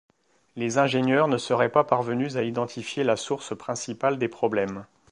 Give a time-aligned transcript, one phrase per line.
[0.55, 4.87] Les ingénieurs ne seraient pas parvenus à identifier la source principale des problèmes.